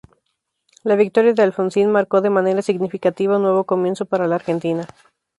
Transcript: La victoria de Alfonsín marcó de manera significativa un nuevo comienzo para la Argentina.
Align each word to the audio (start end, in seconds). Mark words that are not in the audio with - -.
La 0.83 0.95
victoria 0.95 1.33
de 1.35 1.43
Alfonsín 1.43 1.91
marcó 1.91 2.21
de 2.21 2.31
manera 2.31 2.63
significativa 2.63 3.35
un 3.35 3.43
nuevo 3.43 3.65
comienzo 3.65 4.05
para 4.07 4.25
la 4.25 4.33
Argentina. 4.33 4.87